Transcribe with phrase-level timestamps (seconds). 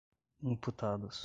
[0.41, 1.19] imputados